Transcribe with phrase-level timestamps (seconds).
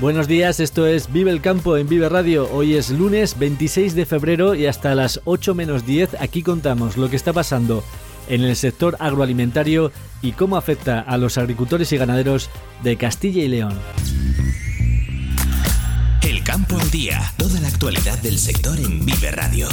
[0.00, 2.50] Buenos días, esto es Vive el Campo en Vive Radio.
[2.50, 7.10] Hoy es lunes 26 de febrero y hasta las 8 menos 10 aquí contamos lo
[7.10, 7.84] que está pasando
[8.26, 9.92] en el sector agroalimentario
[10.22, 12.48] y cómo afecta a los agricultores y ganaderos
[12.82, 13.78] de Castilla y León.
[16.22, 19.68] El Campo al Día, toda la actualidad del sector en Vive Radio.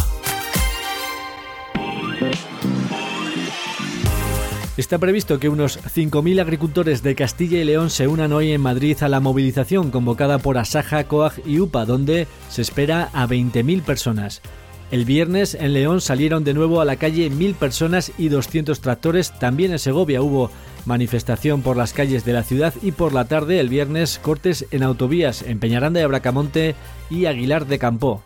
[4.77, 8.95] Está previsto que unos 5.000 agricultores de Castilla y León se unan hoy en Madrid
[9.01, 14.43] a la movilización convocada por Asaja, COAG y UPA, donde se espera a 20.000 personas.
[14.91, 19.33] El viernes en León salieron de nuevo a la calle 1.000 personas y 200 tractores.
[19.39, 20.51] También en Segovia hubo
[20.85, 24.83] manifestación por las calles de la ciudad y por la tarde el viernes cortes en
[24.83, 26.75] autovías en Peñaranda de Abracamonte
[27.09, 28.21] y Aguilar de Campó.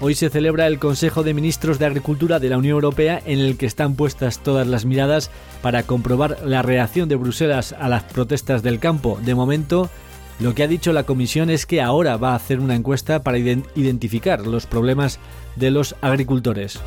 [0.00, 3.56] Hoy se celebra el Consejo de Ministros de Agricultura de la Unión Europea en el
[3.56, 5.28] que están puestas todas las miradas
[5.60, 9.18] para comprobar la reacción de Bruselas a las protestas del campo.
[9.24, 9.90] De momento,
[10.38, 13.38] lo que ha dicho la Comisión es que ahora va a hacer una encuesta para
[13.38, 15.18] identificar los problemas
[15.56, 16.78] de los agricultores.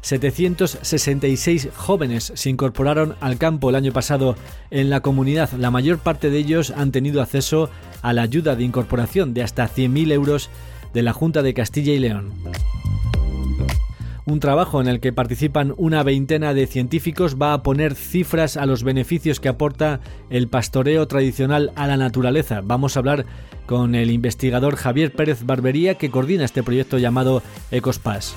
[0.00, 4.36] 766 jóvenes se incorporaron al campo el año pasado
[4.70, 5.50] en la comunidad.
[5.58, 7.68] La mayor parte de ellos han tenido acceso
[8.00, 10.48] a la ayuda de incorporación de hasta 100.000 euros
[10.96, 12.32] de la Junta de Castilla y León.
[14.24, 18.64] Un trabajo en el que participan una veintena de científicos va a poner cifras a
[18.64, 22.62] los beneficios que aporta el pastoreo tradicional a la naturaleza.
[22.64, 23.26] Vamos a hablar
[23.66, 28.34] con el investigador Javier Pérez Barbería que coordina este proyecto llamado Ecospas.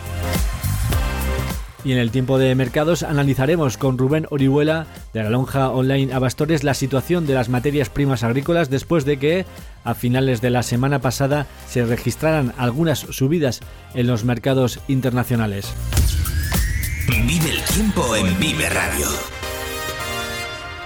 [1.89, 6.63] Y en el tiempo de mercados analizaremos con Rubén Orihuela de la lonja online Abastores
[6.63, 9.47] la situación de las materias primas agrícolas después de que
[9.83, 13.61] a finales de la semana pasada se registraran algunas subidas
[13.95, 15.73] en los mercados internacionales.
[17.25, 19.07] Vive el tiempo en Vive Radio.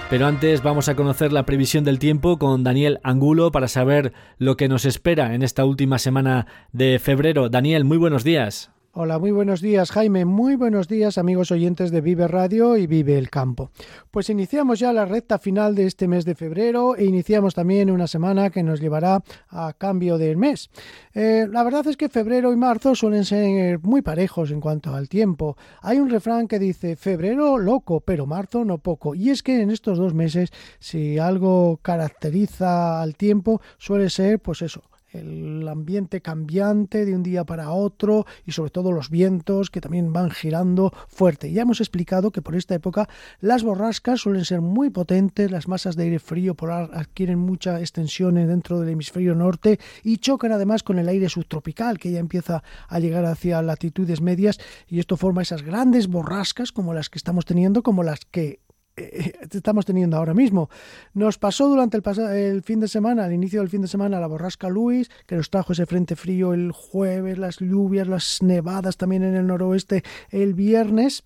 [0.08, 4.56] Pero antes vamos a conocer la previsión del tiempo con Daniel Angulo para saber lo
[4.56, 7.50] que nos espera en esta última semana de febrero.
[7.50, 8.73] Daniel, muy buenos días.
[8.96, 13.18] Hola, muy buenos días Jaime, muy buenos días amigos oyentes de Vive Radio y Vive
[13.18, 13.72] el Campo.
[14.12, 18.06] Pues iniciamos ya la recta final de este mes de febrero e iniciamos también una
[18.06, 20.70] semana que nos llevará a cambio del mes.
[21.12, 25.08] Eh, la verdad es que febrero y marzo suelen ser muy parejos en cuanto al
[25.08, 25.56] tiempo.
[25.82, 29.16] Hay un refrán que dice febrero loco, pero marzo no poco.
[29.16, 34.62] Y es que en estos dos meses, si algo caracteriza al tiempo, suele ser pues
[34.62, 39.80] eso, el ambiente cambiante de un día para otro y sobre todo los vientos que
[39.80, 41.52] también van girando fuerte.
[41.52, 43.08] Ya hemos explicado que por esta época
[43.40, 48.34] las borrascas suelen ser muy potentes, las masas de aire frío polar adquieren mucha extensión
[48.34, 52.98] dentro del hemisferio norte y chocan además con el aire subtropical que ya empieza a
[52.98, 54.58] llegar hacia latitudes medias
[54.88, 58.63] y esto forma esas grandes borrascas como las que estamos teniendo, como las que
[59.50, 60.68] estamos teniendo ahora mismo.
[61.12, 64.26] Nos pasó durante el, el, fin de semana, al inicio del fin de semana, la
[64.26, 69.22] borrasca Luis, que nos trajo ese frente frío el jueves, las lluvias, las nevadas también
[69.22, 71.24] en el noroeste el viernes.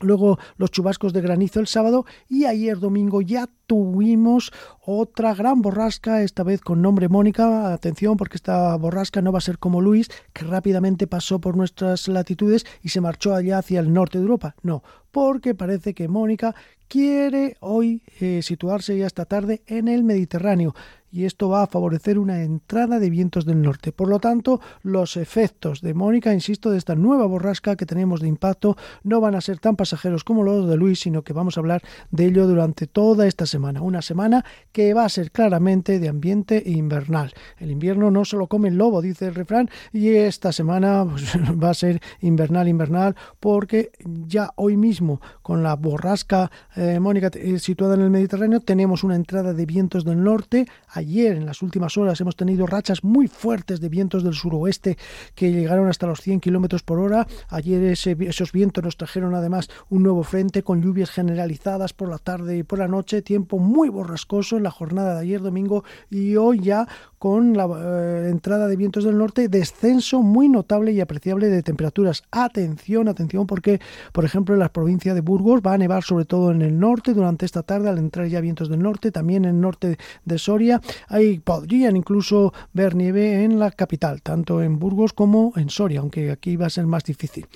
[0.00, 4.50] Luego los chubascos de granizo el sábado y ayer domingo ya tuvimos
[4.80, 7.72] otra gran borrasca, esta vez con nombre Mónica.
[7.72, 12.08] Atención porque esta borrasca no va a ser como Luis, que rápidamente pasó por nuestras
[12.08, 14.54] latitudes y se marchó allá hacia el norte de Europa.
[14.62, 16.54] No, porque parece que Mónica
[16.88, 20.74] quiere hoy eh, situarse ya esta tarde en el Mediterráneo
[21.10, 23.92] y esto va a favorecer una entrada de vientos del norte.
[23.92, 28.28] Por lo tanto, los efectos de Mónica, insisto, de esta nueva borrasca que tenemos de
[28.28, 31.60] impacto no van a ser tan pasajeros como los de Luis, sino que vamos a
[31.60, 33.82] hablar de ello durante toda esta semana.
[33.82, 37.32] Una semana que va a ser claramente de ambiente invernal.
[37.58, 41.24] El invierno no solo come el lobo, dice el refrán, y esta semana pues,
[41.62, 43.90] va a ser invernal, invernal, porque
[44.26, 49.16] ya hoy mismo con la borrasca eh, Mónica eh, situada en el Mediterráneo tenemos una
[49.16, 50.66] entrada de vientos del norte
[50.98, 54.98] Ayer, en las últimas horas, hemos tenido rachas muy fuertes de vientos del suroeste
[55.36, 57.24] que llegaron hasta los 100 kilómetros por hora.
[57.50, 62.58] Ayer esos vientos nos trajeron además un nuevo frente con lluvias generalizadas por la tarde
[62.58, 63.22] y por la noche.
[63.22, 68.28] Tiempo muy borrascoso en la jornada de ayer domingo y hoy ya con la eh,
[68.30, 72.22] entrada de vientos del norte, descenso muy notable y apreciable de temperaturas.
[72.30, 73.80] Atención, atención, porque,
[74.12, 77.14] por ejemplo, en la provincia de Burgos va a nevar sobre todo en el norte
[77.14, 80.80] durante esta tarde al entrar ya vientos del norte, también en el norte de Soria
[81.08, 86.30] Ahí podrían incluso ver nieve en la capital, tanto en Burgos como en Soria, aunque
[86.30, 87.46] aquí va a ser más difícil.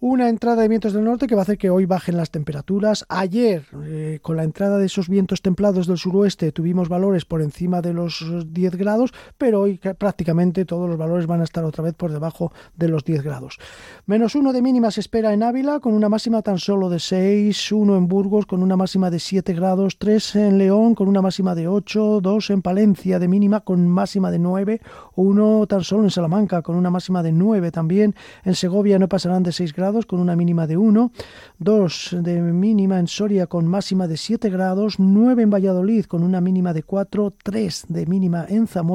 [0.00, 3.04] Una entrada de vientos del norte que va a hacer que hoy bajen las temperaturas.
[3.08, 7.80] Ayer, eh, con la entrada de esos vientos templados del suroeste, tuvimos valores por encima
[7.80, 8.99] de los 10 grados,
[9.38, 13.04] pero hoy prácticamente todos los valores van a estar otra vez por debajo de los
[13.04, 13.58] 10 grados.
[14.06, 17.72] Menos uno de mínima se espera en Ávila, con una máxima tan solo de 6,
[17.72, 21.54] 1 en Burgos, con una máxima de 7 grados, 3 en León, con una máxima
[21.54, 24.80] de 8, 2 en Palencia de mínima, con máxima de 9,
[25.14, 28.14] 1 tan solo en Salamanca, con una máxima de 9 también.
[28.44, 31.12] En Segovia no pasarán de 6 grados, con una mínima de 1,
[31.58, 36.40] 2 de mínima en Soria, con máxima de 7 grados, 9 en Valladolid, con una
[36.40, 38.89] mínima de 4, 3 de mínima en Zamora,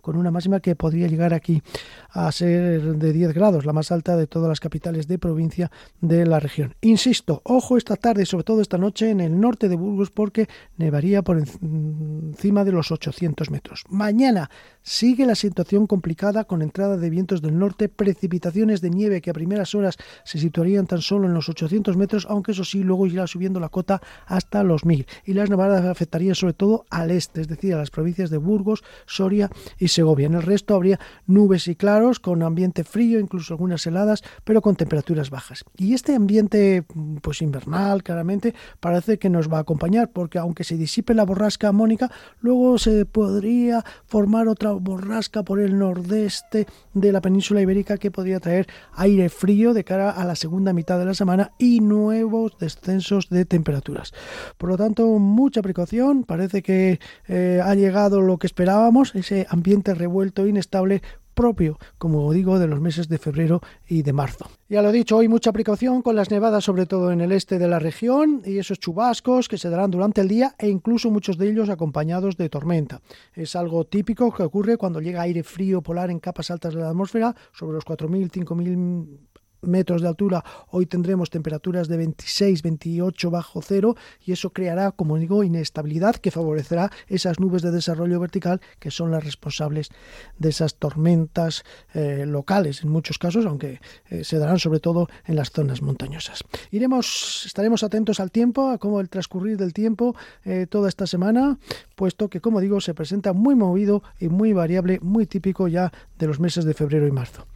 [0.00, 1.62] con una máxima que podría llegar aquí
[2.10, 6.26] a ser de 10 grados, la más alta de todas las capitales de provincia de
[6.26, 6.74] la región.
[6.80, 10.48] Insisto, ojo esta tarde y sobre todo esta noche en el norte de Burgos porque
[10.76, 13.84] nevaría por encima de los 800 metros.
[13.88, 14.50] Mañana
[14.82, 19.34] sigue la situación complicada con entrada de vientos del norte, precipitaciones de nieve que a
[19.34, 23.26] primeras horas se situarían tan solo en los 800 metros, aunque eso sí, luego irá
[23.26, 25.06] subiendo la cota hasta los 1000.
[25.24, 28.84] Y las nevadas afectarían sobre todo al este, es decir, a las provincias de Burgos,
[29.06, 29.31] Soria
[29.78, 30.26] y Segovia.
[30.26, 34.76] En el resto habría nubes y claros, con ambiente frío, incluso algunas heladas, pero con
[34.76, 35.64] temperaturas bajas.
[35.76, 36.84] Y este ambiente,
[37.22, 41.68] pues invernal, claramente, parece que nos va a acompañar, porque aunque se disipe la borrasca
[41.68, 48.10] amónica, luego se podría formar otra borrasca por el nordeste de la península ibérica que
[48.10, 52.56] podría traer aire frío de cara a la segunda mitad de la semana y nuevos
[52.58, 54.12] descensos de temperaturas.
[54.58, 56.24] Por lo tanto, mucha precaución.
[56.24, 61.02] Parece que eh, ha llegado lo que esperábamos, ese ambiente revuelto, inestable,
[61.32, 64.50] propio, como digo, de los meses de febrero y de marzo.
[64.68, 67.58] Ya lo he dicho, hoy mucha precaución con las nevadas, sobre todo en el este
[67.58, 71.38] de la región, y esos chubascos que se darán durante el día e incluso muchos
[71.38, 73.00] de ellos acompañados de tormenta.
[73.34, 76.90] Es algo típico que ocurre cuando llega aire frío polar en capas altas de la
[76.90, 79.18] atmósfera, sobre los 4.000, 5.000
[79.62, 85.18] metros de altura, hoy tendremos temperaturas de 26, 28 bajo cero y eso creará, como
[85.18, 89.90] digo, inestabilidad que favorecerá esas nubes de desarrollo vertical que son las responsables
[90.38, 91.64] de esas tormentas
[91.94, 93.80] eh, locales en muchos casos, aunque
[94.10, 96.42] eh, se darán sobre todo en las zonas montañosas.
[96.70, 101.58] Iremos, estaremos atentos al tiempo, a cómo el transcurrir del tiempo eh, toda esta semana,
[101.94, 106.26] puesto que, como digo, se presenta muy movido y muy variable, muy típico ya de
[106.26, 107.46] los meses de febrero y marzo.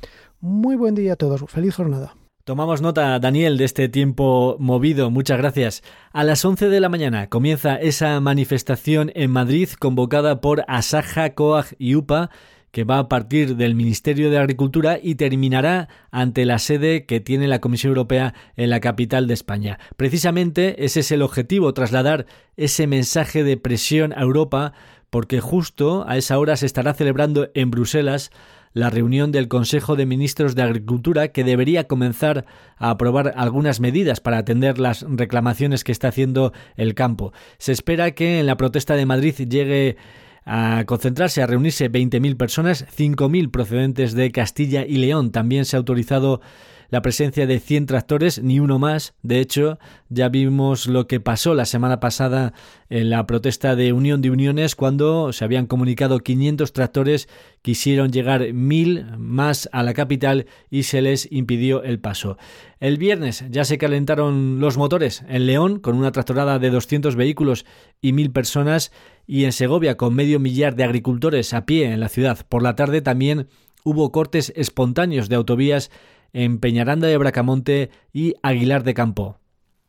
[0.41, 1.45] Muy buen día a todos.
[1.49, 2.17] Feliz jornada.
[2.45, 5.11] Tomamos nota, Daniel, de este tiempo movido.
[5.11, 5.83] Muchas gracias.
[6.13, 11.75] A las 11 de la mañana comienza esa manifestación en Madrid convocada por Asaja, COAG
[11.79, 12.31] y UPA
[12.77, 17.49] que va a partir del Ministerio de Agricultura y terminará ante la sede que tiene
[17.49, 19.79] la Comisión Europea en la capital de España.
[19.97, 22.27] Precisamente ese es el objetivo, trasladar
[22.59, 24.75] ese mensaje de presión a Europa,
[25.09, 28.31] porque justo a esa hora se estará celebrando en Bruselas
[28.77, 32.45] la reunión del Consejo de Ministros de Agricultura que debería comenzar
[32.77, 37.33] a aprobar algunas medidas para atender las reclamaciones que está haciendo el campo.
[37.57, 39.97] Se espera que en la protesta de Madrid llegue
[40.45, 45.33] a concentrarse, a reunirse 20.000 personas, 5.000 procedentes de Castilla y León.
[45.33, 46.43] También se ha autorizado
[46.91, 49.15] la presencia de 100 tractores, ni uno más.
[49.23, 49.79] De hecho,
[50.09, 52.53] ya vimos lo que pasó la semana pasada
[52.89, 57.29] en la protesta de Unión de Uniones cuando se habían comunicado 500 tractores,
[57.63, 62.39] quisieron llegar mil más a la capital y se les impidió el paso.
[62.79, 67.67] El viernes ya se calentaron los motores en León con una tractorada de 200 vehículos
[68.01, 68.93] y mil personas
[69.27, 72.47] y en Segovia con medio millar de agricultores a pie en la ciudad.
[72.49, 73.49] Por la tarde también
[73.83, 75.91] hubo cortes espontáneos de autovías
[76.33, 79.39] en Peñaranda de Bracamonte y Aguilar de Campo.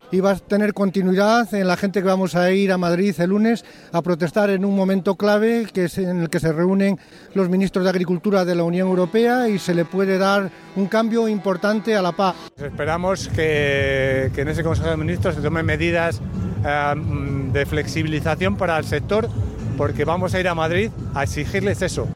[0.10, 3.32] Y va a tener continuidad en la gente que vamos a ir a Madrid el
[3.32, 6.98] lunes a protestar en un momento clave que es en el que se reúnen
[7.34, 11.28] los ministros de Agricultura de la Unión Europea y se le puede dar un cambio
[11.28, 12.38] importante a la paz.
[12.56, 16.22] Esperamos que, en ese Consejo de Ministros se tomen medidas
[16.66, 16.94] eh,
[17.52, 19.28] de flexibilización para el sector
[19.78, 22.08] porque vamos a ir a Madrid a exigirles eso.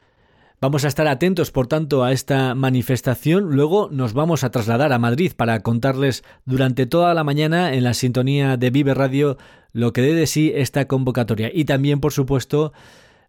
[0.63, 3.55] Vamos a estar atentos, por tanto, a esta manifestación.
[3.55, 7.95] Luego nos vamos a trasladar a Madrid para contarles durante toda la mañana en la
[7.95, 9.39] sintonía de Vive Radio
[9.73, 12.73] lo que dé de sí esta convocatoria y también, por supuesto,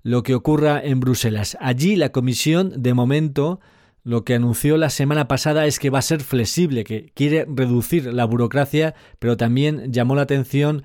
[0.02, 1.56] lo que ocurra en Bruselas.
[1.58, 3.60] Allí la comisión, de momento,
[4.04, 8.12] lo que anunció la semana pasada es que va a ser flexible, que quiere reducir
[8.12, 10.82] la burocracia, pero también llamó la atención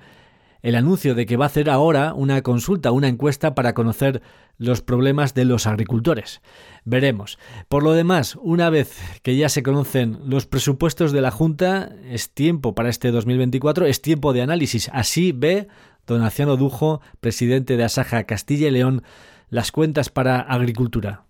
[0.62, 4.22] el anuncio de que va a hacer ahora una consulta, una encuesta para conocer
[4.58, 6.40] los problemas de los agricultores.
[6.84, 7.38] Veremos.
[7.68, 12.30] Por lo demás, una vez que ya se conocen los presupuestos de la Junta, es
[12.30, 14.90] tiempo para este 2024, es tiempo de análisis.
[14.92, 15.68] Así ve
[16.06, 19.02] Donaciano Dujo, presidente de Asaja Castilla y León,
[19.50, 21.24] las cuentas para agricultura.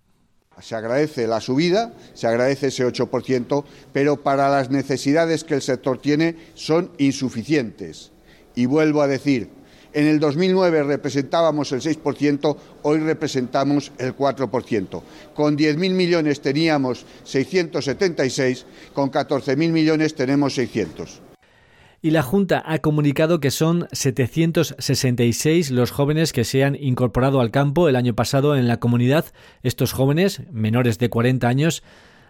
[0.61, 5.99] Se agradece la subida, se agradece ese 8%, pero para las necesidades que el sector
[5.99, 8.11] tiene son insuficientes.
[8.59, 9.47] Y vuelvo a decir,
[9.93, 15.01] en el 2009 representábamos el 6%, hoy representamos el 4%.
[15.33, 21.21] Con 10.000 millones teníamos 676, con 14.000 millones tenemos 600
[22.01, 27.51] y la Junta ha comunicado que son 766 los jóvenes que se han incorporado al
[27.51, 29.25] campo el año pasado en la comunidad.
[29.63, 31.83] Estos jóvenes, menores de 40 años,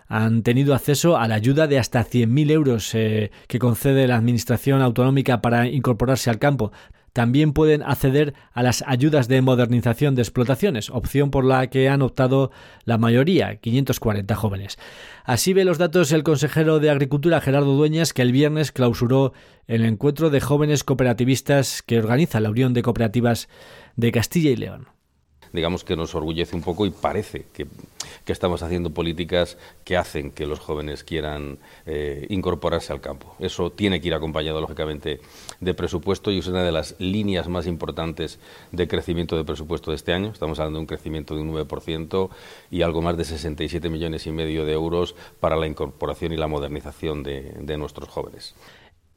[0.10, 4.82] han tenido acceso a la ayuda de hasta 100.000 euros eh, que concede la Administración
[4.82, 6.72] Autonómica para incorporarse al campo
[7.14, 12.02] también pueden acceder a las ayudas de modernización de explotaciones, opción por la que han
[12.02, 12.52] optado
[12.86, 14.78] la mayoría, 540 jóvenes.
[15.24, 19.34] Así ve los datos el consejero de Agricultura Gerardo Dueñas, que el viernes clausuró
[19.68, 23.50] el encuentro de jóvenes cooperativistas que organiza la Unión de Cooperativas
[23.96, 24.88] de Castilla y León
[25.54, 27.68] digamos que nos orgullece un poco y parece que,
[28.30, 33.36] estamos haciendo políticas que hacen que los jóvenes quieran eh, incorporarse al campo.
[33.40, 35.20] Eso tiene que ir acompañado, lógicamente,
[35.60, 38.38] de presupuesto y es una de las líneas más importantes
[38.72, 40.30] de crecimiento de presupuesto de este año.
[40.32, 42.30] Estamos hablando de un crecimiento de un 9%
[42.70, 46.46] y algo más de 67 millones y medio de euros para la incorporación y la
[46.46, 48.54] modernización de nuestros jóvenes.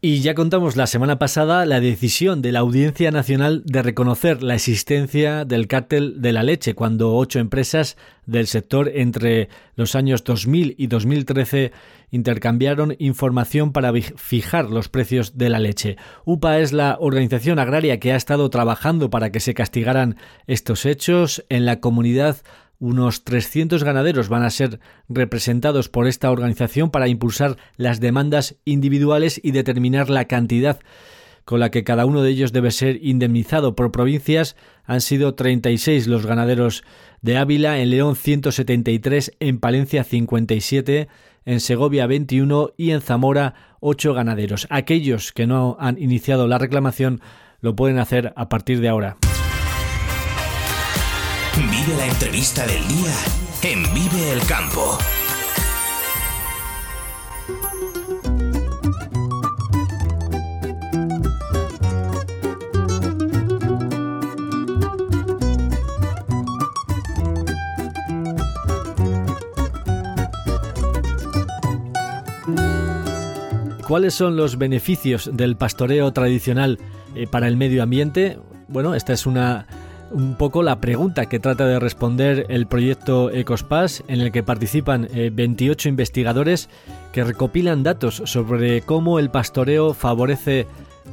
[0.05, 4.57] Y ya contamos la semana pasada la decisión de la Audiencia Nacional de reconocer la
[4.57, 10.75] existencia del cártel de la leche cuando ocho empresas del sector entre los años 2000
[10.77, 11.71] y 2013
[12.11, 15.97] intercambiaron información para fijar los precios de la leche.
[16.25, 20.17] UPA es la organización agraria que ha estado trabajando para que se castigaran
[20.49, 22.39] estos hechos en la comunidad
[22.83, 29.41] unos 300 ganaderos van a ser representados por esta organización para impulsar las demandas individuales
[29.41, 30.81] y determinar la cantidad
[31.45, 34.57] con la que cada uno de ellos debe ser indemnizado por provincias.
[34.85, 36.83] Han sido 36 los ganaderos
[37.21, 41.07] de Ávila, en León 173, en Palencia 57,
[41.45, 44.67] en Segovia 21 y en Zamora 8 ganaderos.
[44.71, 47.21] Aquellos que no han iniciado la reclamación
[47.61, 49.19] lo pueden hacer a partir de ahora.
[51.55, 53.13] Vive la entrevista del día
[53.63, 54.99] en Vive el Campo.
[73.87, 76.79] ¿Cuáles son los beneficios del pastoreo tradicional
[77.15, 78.39] eh, para el medio ambiente?
[78.69, 79.67] Bueno, esta es una
[80.13, 85.09] un poco la pregunta que trata de responder el proyecto Ecospass, en el que participan
[85.33, 86.69] 28 eh, investigadores
[87.13, 90.67] que recopilan datos sobre cómo el pastoreo favorece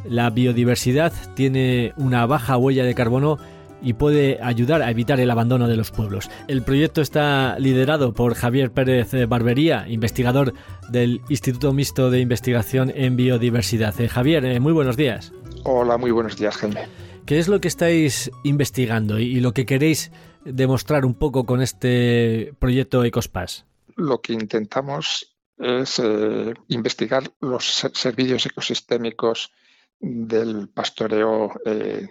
[0.07, 3.37] la biodiversidad, tiene una baja huella de carbono
[3.81, 6.29] y puede ayudar a evitar el abandono de los pueblos.
[6.47, 10.53] El proyecto está liderado por Javier Pérez Barbería, investigador
[10.89, 13.99] del Instituto Mixto de Investigación en Biodiversidad.
[13.99, 15.31] Eh, Javier, eh, muy buenos días.
[15.63, 17.08] Hola, muy buenos días, Jaime.
[17.29, 20.11] ¿Qué es lo que estáis investigando y, lo que queréis
[20.45, 23.67] demostrar un poco con este proyecto Ecospass?
[23.97, 29.51] Lo que intentamos es eh, investigar los servicios ecosistémicos
[29.99, 32.07] del pastoreo eh,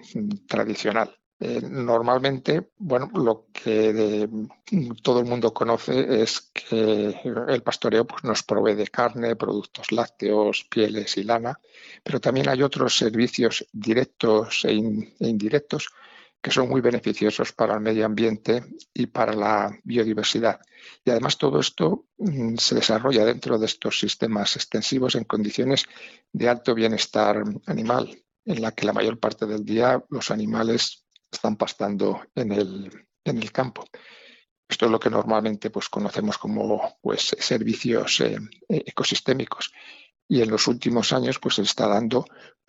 [0.46, 1.10] tradicional.
[1.40, 4.28] Eh, normalmente, bueno, lo que
[5.02, 7.14] todo el mundo conoce es que
[7.48, 11.60] el pastoreo pues, nos provee de carne, productos lácteos, pieles y lana,
[12.02, 15.88] pero también hay otros servicios directos e, e indirectos
[16.40, 20.60] que son muy beneficiosos para el medio ambiente y para la biodiversidad.
[21.04, 25.84] Y además todo esto mm, se desarrolla dentro de estos sistemas extensivos en condiciones
[26.32, 31.56] de alto bienestar animal, en la que la mayor parte del día los animales están
[31.56, 33.84] pastando en el, en el campo.
[34.68, 39.72] Esto es lo que normalmente pues, conocemos como pues, servicios eh, ecosistémicos.
[40.28, 42.26] Y en los últimos años pues, se está dando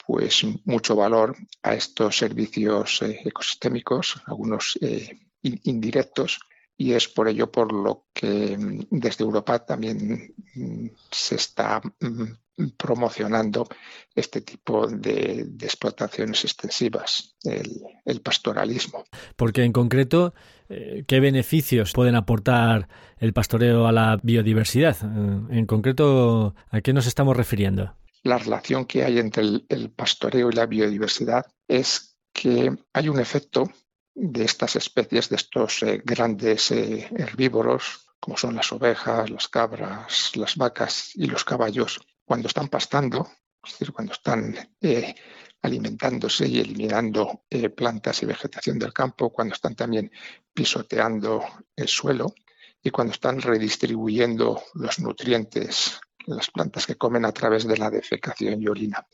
[0.08, 6.40] pues, mucho valor a estos servicios eh, ecosistémicos, algunos eh, indirectos,
[6.80, 12.68] y es por ello por lo que mm, desde Europa también mm, se está mm,
[12.78, 13.68] promocionando
[14.16, 19.04] este tipo de, explotaciones extensivas, el, pastoralismo.
[19.36, 20.34] Porque en concreto,
[20.70, 24.98] eh, ¿qué beneficios pueden aportar el pastoreo a la biodiversidad?
[25.04, 27.94] Eh, en concreto, ¿a qué nos estamos refiriendo?
[28.24, 33.70] La relación que hay entre el pastoreo y la biodiversidad es que hay un efecto
[34.16, 40.36] de estas especies, de estos eh, grandes eh, herbívoros, como son las ovejas, las cabras,
[40.36, 43.30] las vacas y los caballos, cuando están pastando,
[43.64, 45.16] es decir, cuando están eh,
[45.62, 50.12] alimentándose y eliminando plantas y vegetación del campo, cuando están también
[50.54, 51.44] pisoteando
[51.76, 52.34] el suelo
[52.82, 58.62] y cuando están redistribuyendo los nutrientes, las plantas que comen a través de la defecación
[58.62, 59.06] y orina.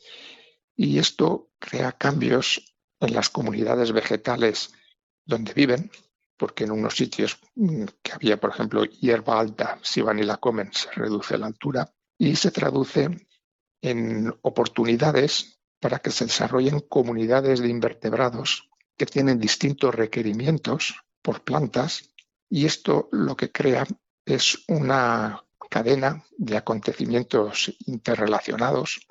[0.76, 4.70] Y esto crea cambios en las comunidades vegetales
[5.26, 5.90] donde viven,
[6.36, 10.38] porque en unos sitios mm, que había, por ejemplo, hierba alta, si van y la
[10.38, 13.28] comen, se reduce la altura y se traduce
[13.82, 22.10] en oportunidades para que se desarrollen comunidades de invertebrados que tienen distintos requerimientos por plantas
[22.48, 23.86] y esto lo que crea
[24.24, 29.06] es una cadena de acontecimientos interrelacionados,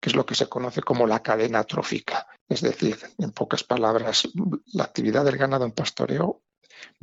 [0.00, 2.26] que es lo que se conoce como la cadena trófica.
[2.48, 4.28] Es decir, en pocas palabras,
[4.72, 6.42] la actividad del ganado en pastoreo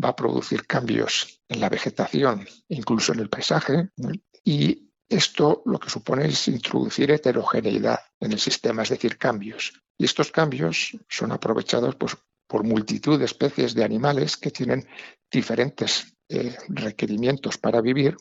[0.03, 3.89] va a producir cambios en la vegetación, incluso en el paisaje,
[4.43, 9.73] y esto lo que supone es introducir heterogeneidad en el sistema, es decir, cambios.
[9.97, 14.88] Y estos cambios son aprovechados pues, por multitud de especies de animales que tienen
[15.31, 18.15] diferentes eh, requerimientos para vivir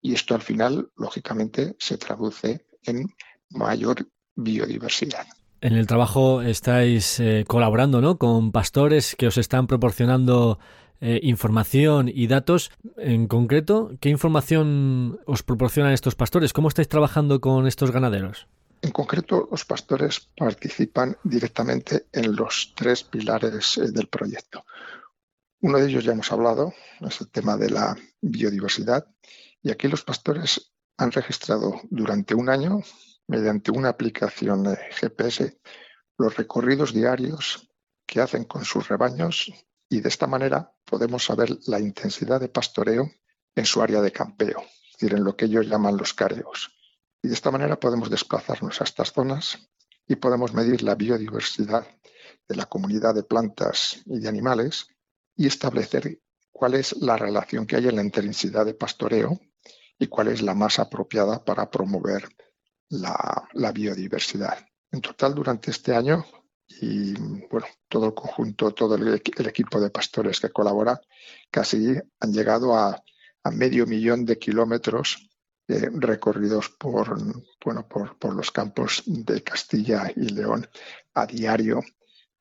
[0.00, 3.06] y esto al final, lógicamente, se traduce en
[3.50, 5.26] mayor biodiversidad.
[5.60, 8.16] En el trabajo estáis eh, colaborando ¿no?
[8.16, 10.60] con pastores que os están proporcionando
[11.00, 12.70] eh, información y datos.
[12.96, 16.52] En concreto, ¿qué información os proporcionan estos pastores?
[16.52, 18.46] ¿Cómo estáis trabajando con estos ganaderos?
[18.82, 24.64] En concreto, los pastores participan directamente en los tres pilares eh, del proyecto.
[25.60, 29.06] Uno de ellos ya hemos hablado, es el tema de la biodiversidad.
[29.60, 32.82] Y aquí los pastores han registrado durante un año
[33.28, 35.60] mediante una aplicación GPS
[36.18, 37.68] los recorridos diarios
[38.06, 39.52] que hacen con sus rebaños
[39.88, 43.10] y de esta manera podemos saber la intensidad de pastoreo
[43.54, 46.74] en su área de campeo, es decir, en lo que ellos llaman los careos.
[47.22, 49.58] Y de esta manera podemos desplazarnos a estas zonas
[50.06, 51.86] y podemos medir la biodiversidad
[52.48, 54.86] de la comunidad de plantas y de animales
[55.36, 56.20] y establecer
[56.50, 59.38] cuál es la relación que hay en la intensidad de pastoreo
[59.98, 62.28] y cuál es la más apropiada para promover
[62.90, 64.58] la, biodiversidad.
[64.90, 66.24] En total, durante este año,
[66.80, 67.14] y
[67.48, 71.00] bueno, todo el conjunto, todo el, equipo de pastores que colabora,
[71.50, 73.02] casi han llegado a,
[73.50, 75.26] medio millón de kilómetros
[75.68, 77.16] eh, recorridos por,
[77.64, 80.68] bueno, por, los campos de Castilla y León
[81.14, 81.80] a diario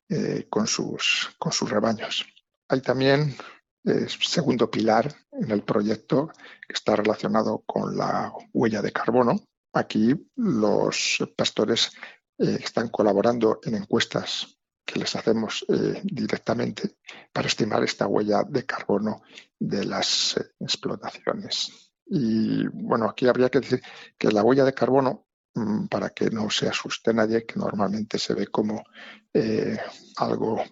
[0.09, 2.25] eh, con, sus, con sus rebaños.
[2.67, 3.37] Hay también
[3.85, 6.29] eh, segundo pilar en el proyecto
[6.67, 9.39] que está relacionado con la huella de carbono,
[9.77, 11.91] Aquí los pastores
[12.39, 16.97] eh, están colaborando en encuestas que les hacemos eh, directamente
[17.31, 19.21] para estimar esta huella de carbono
[19.59, 21.93] de las eh, explotaciones.
[22.07, 23.83] Y bueno, aquí habría que decir
[24.17, 28.33] que la huella de carbono, mm, para que no se asuste nadie, que normalmente se
[28.33, 28.83] ve como
[30.15, 30.63] algo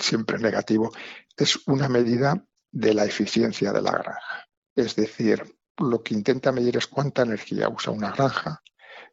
[0.00, 0.90] siempre negativo,
[1.36, 4.48] es una medida de la eficiencia de la granja.
[4.74, 5.44] Es decir,
[5.78, 8.62] lo que intenta medir es cuánta energía usa una granja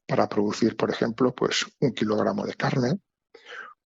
[0.06, 3.00] para producir, por ejemplo, pues un kilogramo de carne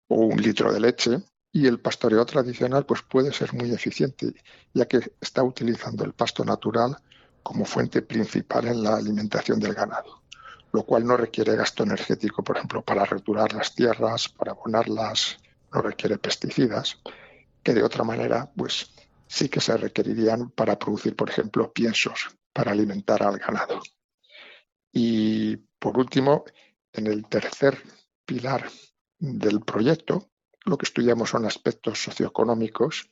[0.07, 1.23] o un litro de leche.
[1.51, 4.33] Y el pastoreo tradicional pues puede ser muy eficiente,
[4.73, 6.97] ya que está utilizando el pasto natural
[7.43, 10.23] como fuente principal en la alimentación del ganado,
[10.71, 15.37] lo cual no requiere gasto energético, por ejemplo, para returar las tierras, para abonarlas,
[15.71, 16.97] no requiere pesticidas,
[17.61, 18.89] que de otra manera, pues
[19.27, 23.81] sí que se requerirían para producir, por ejemplo, piensos para alimentar al ganado.
[24.91, 26.45] Y por último,
[26.93, 27.81] en el tercer
[28.25, 28.69] pilar
[29.17, 30.29] del proyecto,
[30.65, 33.09] lo que estudiamos son aspectos socioeconómicos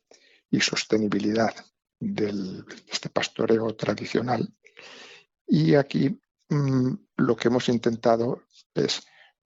[0.49, 1.53] y sostenibilidad
[1.99, 4.53] de este pastoreo tradicional.
[5.47, 9.05] Y aquí mm, lo que hemos intentado es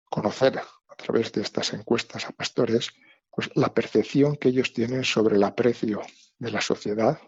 [0.10, 2.91] conocer a través de estas encuestas a pastores
[3.31, 6.01] pues, la percepción que ellos tienen sobre el aprecio
[6.38, 7.19] de la sociedad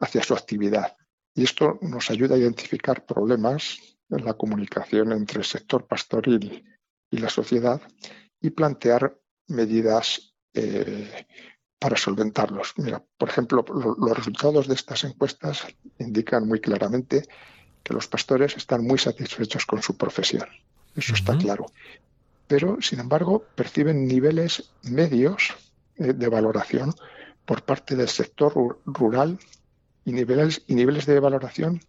[0.00, 0.96] hacia su actividad
[1.38, 3.78] y esto nos ayuda a identificar problemas
[4.10, 6.64] en la comunicación entre el sector pastoril
[7.12, 7.80] y la sociedad
[8.40, 11.26] y plantear medidas eh,
[11.78, 12.74] para solventarlos.
[12.78, 13.64] Mira, por ejemplo,
[13.98, 15.64] los resultados de estas encuestas
[16.00, 17.22] indican muy claramente
[17.84, 20.48] que los pastores están muy satisfechos con su profesión.
[20.96, 21.66] Eso está claro.
[22.48, 25.54] Pero, sin embargo, perciben niveles medios
[25.94, 26.92] eh, de valoración
[27.44, 29.38] por parte del sector rural
[30.08, 31.80] y niveles, y niveles de valoración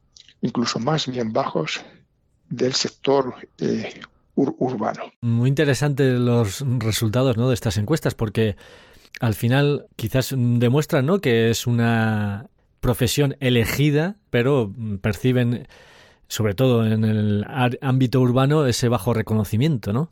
[0.41, 1.82] incluso más bien bajos
[2.49, 4.01] del sector eh,
[4.36, 5.03] urbano.
[5.21, 7.47] Muy interesantes los resultados ¿no?
[7.47, 8.58] de estas encuestas porque
[9.21, 11.19] al final quizás demuestran ¿no?
[11.19, 12.47] que es una
[12.82, 15.67] profesión elegida, pero perciben
[16.27, 17.45] sobre todo en el
[17.82, 20.12] ámbito urbano, ese bajo reconocimiento, ¿no?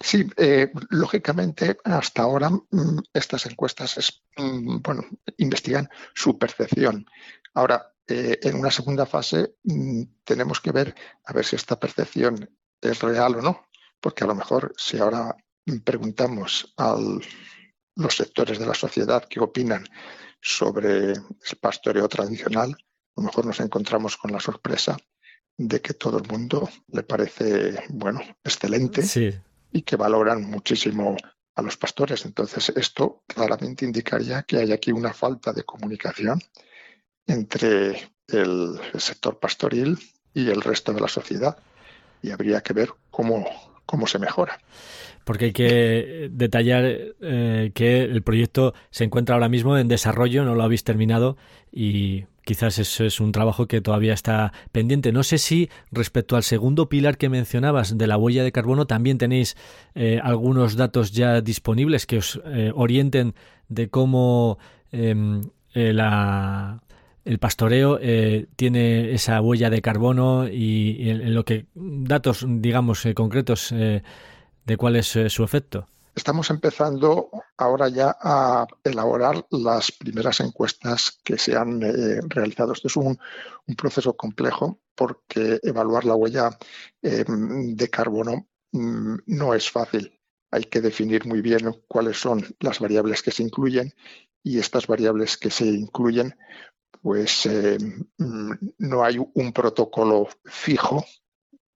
[0.00, 5.04] Sí, eh, lógicamente hasta ahora mm, estas encuestas mm, bueno,
[5.36, 7.06] investigan su percepción.
[7.54, 12.50] Ahora, eh, en una segunda fase mm, tenemos que ver a ver si esta percepción
[12.80, 13.66] es real o no,
[14.00, 15.36] porque a lo mejor si ahora
[15.84, 16.96] preguntamos a
[17.96, 19.86] los sectores de la sociedad qué opinan
[20.40, 24.96] sobre el pastoreo tradicional, a lo mejor nos encontramos con la sorpresa
[25.56, 29.02] de que todo el mundo le parece, bueno, excelente
[29.72, 31.16] y que valoran muchísimo
[31.54, 32.24] a los pastores.
[32.24, 36.40] Entonces, esto claramente indicaría que hay aquí una falta de comunicación
[37.30, 39.98] entre el sector pastoril
[40.34, 41.56] y el resto de la sociedad.
[42.22, 43.46] Y habría que ver cómo,
[43.86, 44.58] cómo se mejora
[45.24, 46.84] porque hay que detallar
[47.20, 51.36] eh, que el proyecto se encuentra ahora mismo en desarrollo, no lo habéis terminado
[51.70, 55.12] y quizás eso es un trabajo que todavía está pendiente.
[55.12, 59.18] No sé si respecto al segundo pilar que mencionabas de la huella de carbono también
[59.18, 59.56] tenéis
[59.94, 63.34] eh, algunos datos ya disponibles que os eh, orienten
[63.68, 64.58] de cómo
[64.90, 65.42] em,
[67.24, 67.98] el pastoreo
[68.56, 73.72] tiene esa huella de carbono y, en, lo que datos digamos concretos
[74.70, 75.86] de cuál es eh, su efecto?
[76.14, 82.72] Estamos empezando ahora ya a elaborar las primeras encuestas que se han eh, realizado.
[82.72, 83.18] Esto es un,
[83.76, 86.50] proceso complejo porque evaluar la huella
[87.00, 90.20] de carbono mm, no es fácil.
[90.50, 93.94] Hay que definir muy bien cuáles son las variables que se incluyen
[94.42, 96.34] y estas variables que se incluyen,
[97.02, 101.04] pues em, mm, no hay un protocolo fijo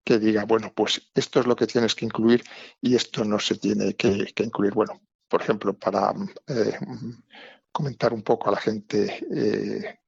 [0.05, 2.43] que diga, bueno, pues esto es lo que tienes que incluir
[2.81, 4.75] y esto no se tiene que, incluir.
[4.75, 6.13] Bueno, por ejemplo, para
[6.49, 6.79] eh,
[7.71, 10.01] comentar un poco a la gente eh,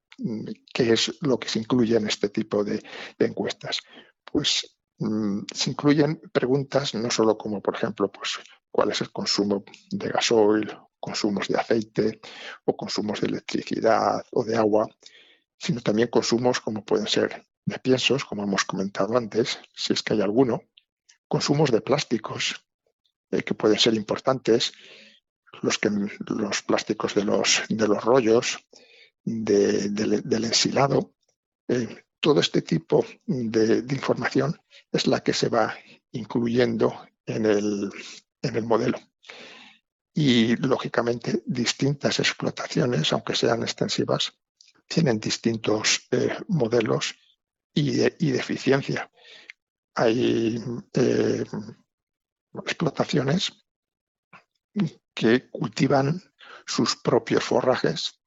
[0.73, 2.83] qué es lo que se incluye en este tipo de,
[3.19, 3.81] encuestas.
[4.25, 8.39] Pues mm, se incluyen preguntas no solo como, por ejemplo, pues
[8.71, 12.21] cuál es el consumo de gasoil, consumos de aceite
[12.65, 14.89] o consumos de electricidad o de agua,
[15.59, 20.15] sino también consumos como pueden ser de piensos, como hemos comentado antes, si es que
[20.15, 20.63] hay alguno,
[21.29, 22.65] consumos de plásticos,
[23.31, 24.73] eh, que pueden ser importantes,
[25.61, 28.59] los, que, los plásticos de los, de los rollos,
[29.25, 31.13] del ensilado.
[31.69, 34.59] Eh, todo este tipo de, información
[34.91, 35.75] es la que se va
[36.13, 37.91] incluyendo en el,
[38.41, 38.99] en el modelo.
[40.15, 44.33] Y, lógicamente, distintas explotaciones, aunque sean extensivas,
[44.87, 47.15] tienen distintos eh, modelos
[47.75, 49.11] y de, eficiencia.
[49.95, 51.45] Hay eh,
[52.65, 53.53] explotaciones
[55.13, 56.23] que cultivan
[56.67, 58.21] sus propios forrajes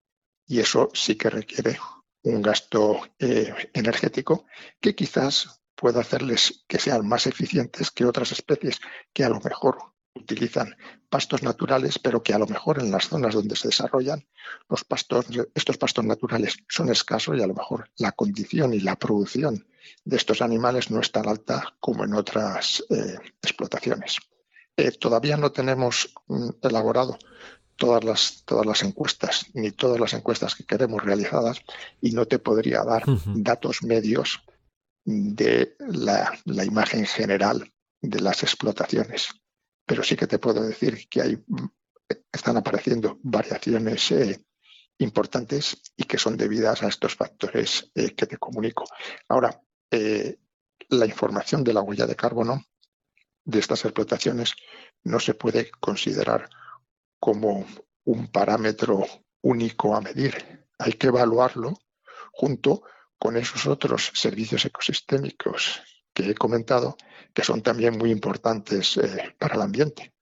[0.45, 1.79] y eso sí que requiere
[2.23, 4.45] un gasto eh, energético
[4.79, 8.79] que quizás pueda hacerles que sean más eficientes que otras especies
[9.13, 9.77] que a lo mejor
[10.17, 10.75] utilizan
[11.09, 14.25] pastos naturales, pero que a lo mejor en las zonas donde se desarrollan
[14.69, 15.25] los pastos,
[15.55, 19.67] estos pastos naturales son escasos y a lo mejor la condición y la producción
[20.03, 24.17] de estos animales no es tan alta como en otras eh, explotaciones.
[24.75, 27.17] Eh, todavía no tenemos mm, elaborado
[27.77, 31.61] todas las, todas las encuestas, ni todas las encuestas que queremos realizadas,
[32.01, 33.03] y no te podría dar
[33.35, 34.41] datos medios
[35.05, 39.29] de la, la imagen general de las explotaciones
[39.87, 41.43] pero sí que te puedo decir que hay,
[42.31, 44.45] están apareciendo variaciones eh,
[44.99, 48.83] importantes y que son debidas a estos factores eh, que te comunico.
[49.29, 50.37] Ahora, eh,
[50.89, 52.65] la información de la huella de carbono
[53.45, 54.53] de estas explotaciones
[55.05, 56.49] no se puede considerar
[57.17, 57.65] como
[58.03, 59.05] un parámetro
[59.41, 60.67] único a medir.
[60.79, 61.79] Hay que evaluarlo
[62.33, 62.83] junto
[63.17, 65.81] con esos otros servicios ecosistémicos
[66.17, 66.97] que he comentado,
[67.31, 70.13] que son también muy importantes eh, para el ambiente,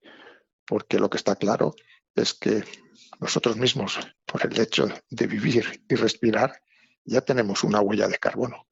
[0.67, 1.73] porque lo que está claro
[2.13, 2.65] es que
[3.21, 6.61] nosotros mismos, por el hecho de vivir y respirar,
[7.05, 8.67] ya tenemos una huella de carbono.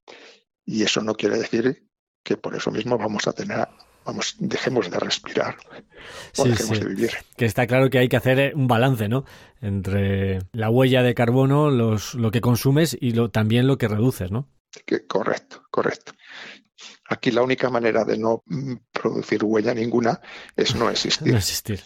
[0.66, 1.88] Y eso no quiere decir
[2.24, 3.70] que por eso mismo vamos a tener
[4.04, 5.56] vamos, dejemos de respirar
[6.36, 7.12] o dejemos de vivir.
[7.38, 9.24] Que está claro que hay que hacer un balance, ¿no?
[9.62, 14.30] Entre la huella de carbono, los, lo que consumes y lo, también lo que reduces,
[14.30, 14.50] ¿no?
[14.86, 16.12] Que, correcto, correcto.
[17.14, 20.20] Aquí la única manera de no mm, producir huella ninguna
[20.56, 21.82] es no existir.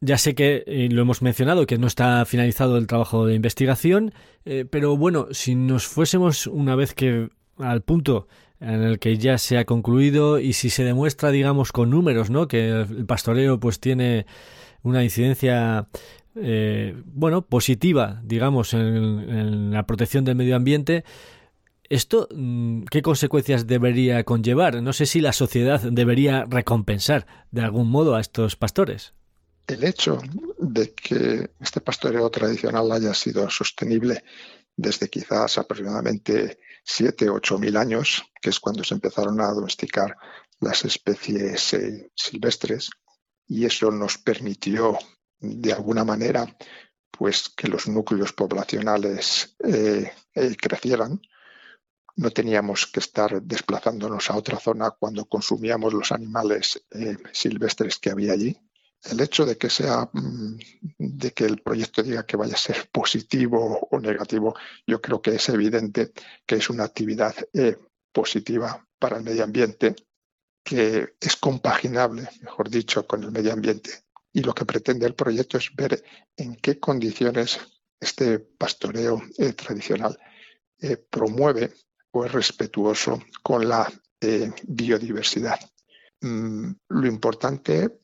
[0.00, 4.12] Ya sé que lo hemos mencionado, que no está finalizado el trabajo de investigación,
[4.44, 8.28] eh, pero bueno, si nos fuésemos una vez que al punto
[8.60, 12.46] en el que ya se ha concluido y si se demuestra, digamos, con números, ¿no?
[12.46, 14.26] Que el pastoreo pues tiene
[14.82, 15.88] una incidencia
[16.36, 21.04] eh, bueno, positiva, digamos, en, la protección del medio ambiente,
[21.88, 24.82] ¿Esto mm, qué consecuencias debería conllevar?
[24.82, 29.14] No sé si la sociedad debería recompensar de algún modo a estos pastores.
[29.66, 30.18] El hecho
[30.58, 34.22] de que este pastoreo tradicional haya sido sostenible
[34.76, 40.16] desde quizás aproximadamente 7 o 8 mil años, que es cuando se empezaron a domesticar
[40.60, 42.90] las especies eh, silvestres,
[43.48, 44.98] y eso nos permitió
[45.40, 46.56] de alguna manera
[47.10, 51.20] pues que los núcleos poblacionales eh, eh, crecieran.
[52.16, 56.82] No teníamos que estar desplazándonos a otra zona cuando consumíamos los animales
[57.32, 58.58] silvestres que había allí
[59.10, 60.58] el hecho de que sea mm,
[60.98, 64.54] de que el proyecto diga que vaya a ser positivo o negativo,
[64.86, 66.12] yo creo que es evidente
[66.44, 67.76] que es una actividad eh,
[68.12, 69.94] positiva para el medio ambiente,
[70.64, 73.90] que es compaginable, mejor dicho, con el medio ambiente.
[74.32, 76.02] Y lo que pretende el proyecto es ver
[76.36, 77.60] en qué condiciones
[78.00, 80.18] este pastoreo eh, tradicional
[80.78, 81.72] eh, promueve
[82.16, 83.92] o es respetuoso con la
[84.66, 85.60] biodiversidad.
[86.22, 88.00] Mm, lo importante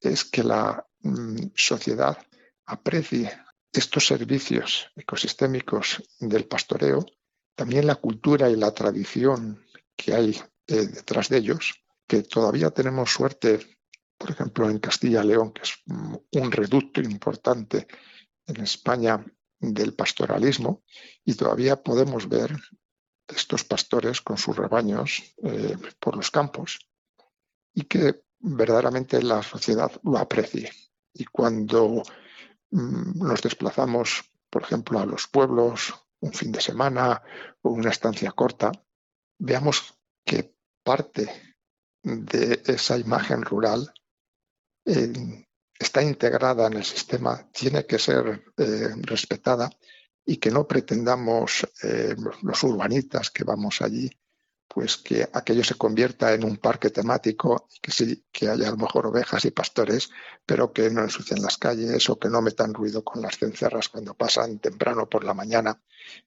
[0.00, 2.18] es que la mm, sociedad
[2.66, 3.32] aprecie
[3.72, 7.06] estos servicios ecosistémicos del pastoreo,
[7.54, 10.30] también la cultura y la tradición que hay
[10.66, 11.74] eh, detrás de ellos,
[12.06, 13.78] que todavía tenemos suerte,
[14.18, 17.86] por ejemplo, en Castilla y León, que es un reducto importante
[18.46, 19.24] en España
[19.60, 20.82] del pastoralismo,
[21.24, 22.56] y todavía podemos ver
[23.28, 26.78] estos pastores con sus rebaños eh, por los campos,
[27.74, 30.70] y que verdaderamente la sociedad lo aprecie.
[31.12, 32.02] Y cuando
[32.70, 37.22] mm, nos desplazamos, por ejemplo, a los pueblos, un fin de semana
[37.62, 38.72] o una estancia corta,
[39.38, 41.56] veamos que parte
[42.02, 43.92] de esa imagen rural
[45.78, 49.68] está integrada en el sistema, tiene que ser eh, respetada
[50.26, 54.10] y que no pretendamos eh, los urbanitas que vamos allí
[54.76, 58.76] pues que aquello se convierta en un parque temático, que sí, que haya a lo
[58.76, 60.10] mejor ovejas y pastores,
[60.44, 64.12] pero que no ensucien las calles o que no metan ruido con las cencerras cuando
[64.12, 65.80] pasan temprano por la mañana.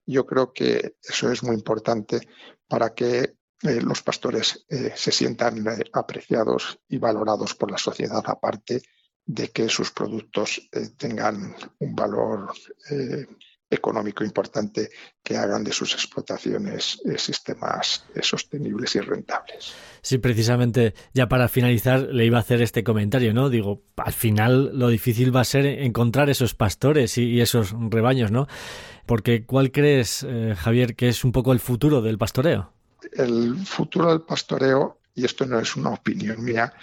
[0.03, 2.21] Yo creo que eso es muy importante
[2.67, 8.81] para que eh, los pastores eh, se sientan apreciados y valorados por la sociedad, aparte
[9.25, 10.59] de que sus productos
[10.97, 12.51] tengan un valor
[13.69, 14.89] económico importante
[15.23, 19.73] que hagan de sus explotaciones eh, sistemas eh, sostenibles y rentables.
[20.01, 23.49] Sí, precisamente ya para finalizar le iba a hacer este comentario, ¿no?
[23.49, 28.47] Digo, al final lo difícil va a ser encontrar esos pastores y, esos rebaños, ¿no?
[29.05, 32.73] Porque ¿cuál crees, eh, Javier, que es un poco el futuro del pastoreo?
[33.13, 36.73] El futuro del pastoreo, y esto no es una opinión mía,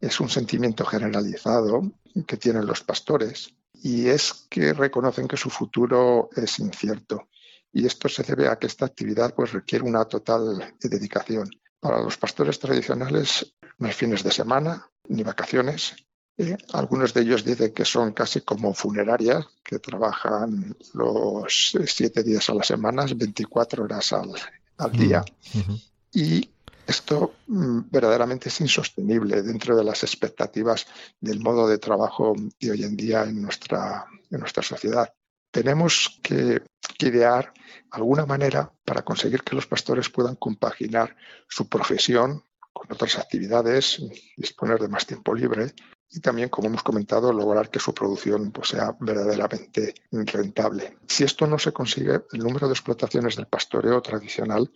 [0.00, 1.92] es un sentimiento generalizado
[2.26, 7.28] que tienen los pastores, y es que reconocen que su futuro es incierto.
[7.72, 11.50] Y esto se debe a que esta actividad pues, requiere una total dedicación.
[11.80, 15.96] Para los pastores tradicionales no hay fines de semana ni vacaciones.
[16.38, 16.56] ¿eh?
[16.72, 22.54] algunos de ellos dicen que son casi como funerarias, que trabajan los siete días a
[22.54, 25.24] la semana, 24 horas al, día.
[25.54, 25.74] Mm,
[26.12, 26.50] y
[26.86, 30.86] esto mm, verdaderamente es insostenible dentro de las expectativas
[31.20, 35.12] del modo de trabajo de hoy en día en nuestra, en nuestra sociedad.
[35.50, 36.62] Tenemos que,
[36.98, 37.52] idear
[37.90, 41.16] alguna manera para conseguir que los pastores puedan compaginar
[41.48, 44.00] su profesión con otras actividades,
[44.36, 45.74] disponer de más tiempo libre
[46.08, 50.98] y también, como hemos comentado, lograr que su producción pues, sea verdaderamente rentable.
[51.08, 54.70] Si esto no se consigue, el número de explotaciones del pastoreo tradicional,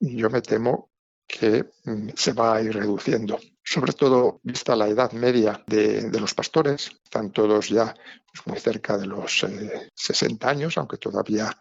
[0.00, 0.90] yo me temo
[1.26, 3.38] que mm, se va a ir reduciendo.
[3.64, 7.94] Sobre todo, vista la edad media de, los pastores, están todos ya
[8.32, 9.46] pues, muy cerca de los
[9.94, 11.56] 60 eh, años, aunque todavía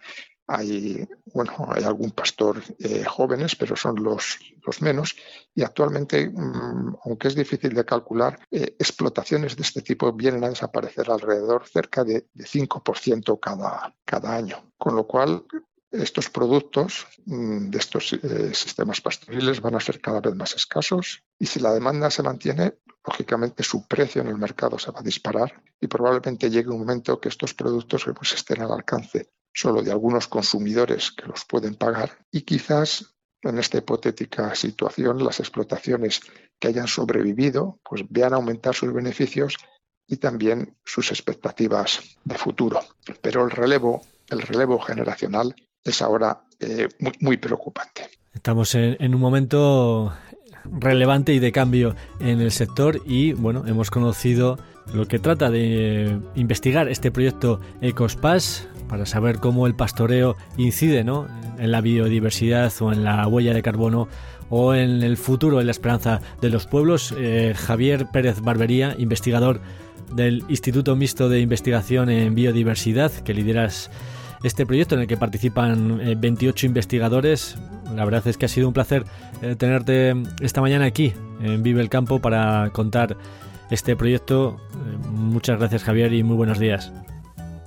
[0.47, 4.39] hay, bueno, hay algún pastor eh, jóvenes, pero son los,
[4.81, 5.15] menos.
[5.55, 10.49] Y actualmente, mm, aunque es difícil de calcular, eh, explotaciones de este tipo vienen a
[10.49, 14.71] desaparecer alrededor cerca de, de 5% cada, cada año.
[14.77, 15.45] Con lo cual,
[15.91, 21.23] estos productos mm, de estos eh, sistemas pastoriles van a ser cada vez más escasos
[21.37, 22.75] y si la demanda se mantiene,
[23.05, 27.19] lógicamente su precio en el mercado se va a disparar y probablemente llegue un momento
[27.19, 32.25] que estos productos pues, estén al alcance solo de algunos consumidores que los pueden pagar
[32.31, 36.21] y quizás en esta hipotética situación las explotaciones
[36.59, 39.57] que hayan sobrevivido pues vean aumentar sus beneficios
[40.07, 42.81] y también sus expectativas de futuro.
[43.21, 46.87] Pero el relevo, el relevo generacional es ahora eh,
[47.19, 48.09] muy, preocupante.
[48.33, 50.13] Estamos en, un momento
[50.65, 54.59] relevante y de cambio en el sector y bueno, hemos conocido
[54.93, 61.27] lo que trata de investigar este proyecto Ecospass para saber cómo el pastoreo incide ¿no?
[61.57, 64.07] en la biodiversidad o en la huella de carbono
[64.49, 67.13] o en el futuro, en la esperanza de los pueblos.
[67.17, 69.61] Eh, Javier Pérez Barbería, investigador
[70.13, 73.89] del Instituto Mixto de Investigación en Biodiversidad, que lideras
[74.43, 77.57] este proyecto en el que participan 28 eh, investigadores.
[77.95, 79.05] La verdad es que ha sido un placer
[79.41, 83.17] eh, tenerte esta mañana aquí en Vive el Campo para contar
[83.69, 84.57] este proyecto.
[85.11, 86.91] muchas gracias Javier y muy buenos días.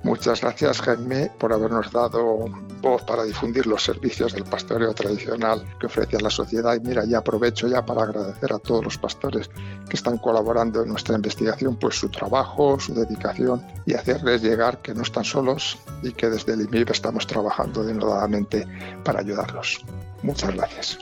[0.05, 2.45] Muchas gracias, Jaime, por habernos dado
[2.79, 6.75] voz para difundir los servicios del pastoreo tradicional que ofrece a la sociedad.
[6.75, 9.49] Y mira, ya aprovecho ya para agradecer a todos los pastores
[9.89, 14.93] que están colaborando en nuestra investigación, pues su trabajo, su dedicación y hacerles llegar que
[14.93, 18.67] no están solos y que desde el IMIB estamos trabajando denodadamente
[19.03, 19.83] para ayudarlos.
[20.21, 20.99] Muchas gracias.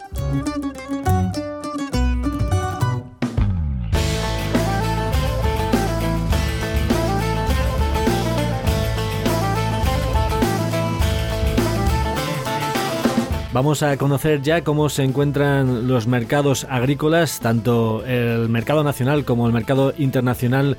[13.53, 19.45] Vamos a conocer ya cómo se encuentran los mercados agrícolas, tanto el mercado nacional como
[19.45, 20.75] el mercado internacional,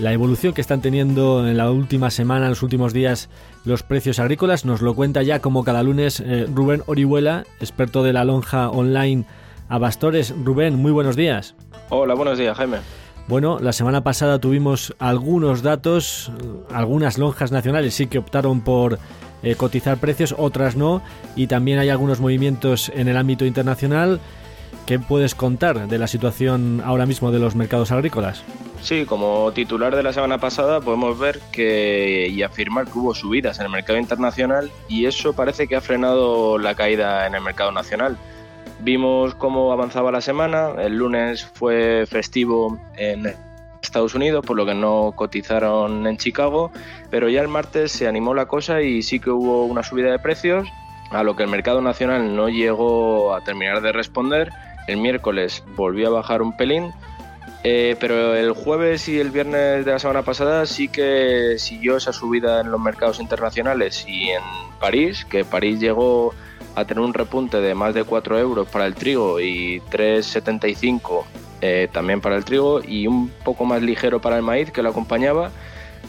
[0.00, 3.30] la evolución que están teniendo en la última semana, en los últimos días,
[3.64, 4.64] los precios agrícolas.
[4.64, 9.24] Nos lo cuenta ya como cada lunes eh, Rubén Orihuela, experto de la lonja online
[9.68, 10.34] Abastores.
[10.44, 11.54] Rubén, muy buenos días.
[11.90, 12.78] Hola, buenos días, Jaime.
[13.28, 16.32] Bueno, la semana pasada tuvimos algunos datos,
[16.72, 18.98] algunas lonjas nacionales sí que optaron por
[19.46, 21.02] eh, cotizar precios, otras no,
[21.36, 24.18] y también hay algunos movimientos en el ámbito internacional.
[24.86, 28.42] ¿Qué puedes contar de la situación ahora mismo de los mercados agrícolas?
[28.82, 33.60] Sí, como titular de la semana pasada podemos ver que y afirmar que hubo subidas
[33.60, 37.70] en el mercado internacional y eso parece que ha frenado la caída en el mercado
[37.70, 38.18] nacional.
[38.80, 43.32] Vimos cómo avanzaba la semana, el lunes fue festivo en
[43.86, 46.70] Estados Unidos, por lo que no cotizaron en Chicago,
[47.10, 50.18] pero ya el martes se animó la cosa y sí que hubo una subida de
[50.18, 50.68] precios,
[51.10, 54.50] a lo que el mercado nacional no llegó a terminar de responder.
[54.88, 56.92] El miércoles volvió a bajar un pelín,
[57.64, 62.12] eh, pero el jueves y el viernes de la semana pasada sí que siguió esa
[62.12, 64.42] subida en los mercados internacionales y en
[64.80, 66.34] París, que París llegó
[66.74, 71.24] a tener un repunte de más de 4 euros para el trigo y 3,75
[71.60, 74.90] eh, también para el trigo y un poco más ligero para el maíz que lo
[74.90, 75.50] acompañaba.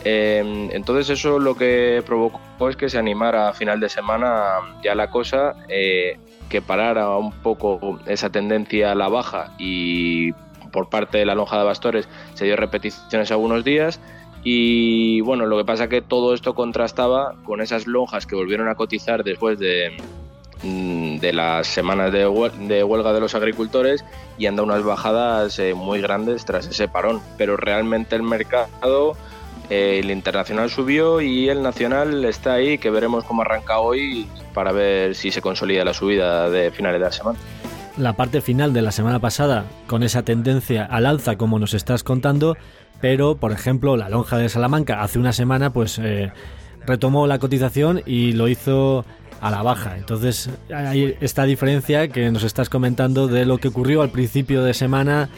[0.04, 4.96] Eh, entonces eso lo que provocó es que se animara a final de semana ya
[4.96, 6.18] la cosa, eh,
[6.50, 10.34] que parara un poco esa tendencia a la baja y
[10.72, 14.00] por parte de la lonja de bastores se dio repeticiones algunos días
[14.44, 18.76] y bueno, lo que pasa que todo esto contrastaba con esas lonjas que volvieron a
[18.76, 19.98] cotizar después de,
[20.64, 24.04] de las semanas de, huelga de los agricultores
[24.38, 27.22] y anda unas bajadas eh, muy grandes tras ese parón.
[27.38, 29.16] Pero realmente el mercado,
[29.70, 34.72] eh, el internacional subió y el nacional está ahí, que veremos cómo arranca hoy para
[34.72, 37.40] ver si se consolida la subida de finales de la semana.
[37.98, 42.04] La parte final de la semana pasada, con esa tendencia al alza como nos estás
[42.04, 42.56] contando,
[43.02, 46.32] pero por ejemplo la lonja de Salamanca hace una semana pues eh,
[46.88, 49.06] retomó la cotización y lo hizo
[49.42, 49.98] a la baja.
[49.98, 54.74] Entonces hay esta diferencia que nos estás comentando de lo que ocurrió al principio de
[54.74, 55.30] semana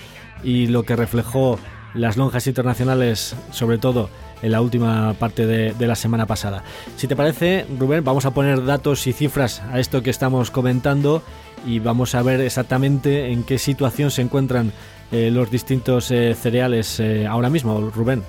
[0.44, 1.60] y lo que reflejó
[1.94, 4.10] las lonjas internacionales, sobre todo
[4.42, 6.64] en la última parte de, la semana pasada.
[6.96, 11.24] Si te parece, Rubén, vamos a poner datos y cifras a esto que estamos comentando
[11.66, 14.72] y vamos a ver exactamente en qué situación se encuentran
[15.12, 18.24] eh, los distintos eh, cereales eh, ahora mismo, Rubén.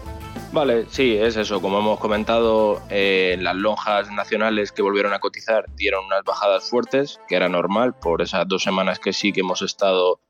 [0.53, 1.63] Vale, sí, es eso.
[1.63, 7.21] Como hemos comentado, eh, las lonjas nacionales que volvieron a cotizar dieron unas bajadas fuertes,
[7.29, 10.21] que era normal por esas dos semanas que sí que hemos estado